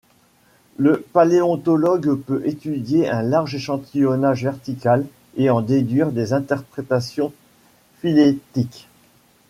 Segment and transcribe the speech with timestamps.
[0.77, 5.05] Le paléontologue peut étudier un large échantillonnage vertical
[5.37, 7.31] et en déduire des interprétations
[7.99, 8.87] phylétiques.